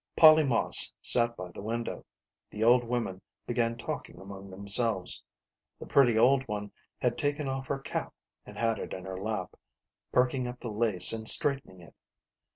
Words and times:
Polly 0.17 0.43
Moss 0.43 0.91
sat 1.03 1.37
by 1.37 1.51
the 1.51 1.61
window. 1.61 2.07
The 2.49 2.63
old 2.63 2.83
women 2.83 3.21
began 3.45 3.77
talking 3.77 4.19
among 4.19 4.49
themselves. 4.49 5.21
The 5.79 5.85
pretty 5.85 6.17
old 6.17 6.41
one 6.47 6.71
had 6.99 7.19
taken 7.19 7.47
off 7.47 7.67
her 7.67 7.77
cap 7.77 8.11
and 8.43 8.57
had 8.57 8.79
it 8.79 8.93
in 8.93 9.05
her 9.05 9.17
lap, 9.17 9.55
perking 10.11 10.47
up 10.47 10.59
the 10.59 10.71
lace 10.71 11.13
and 11.13 11.29
straightening 11.29 11.81
it. 11.81 11.93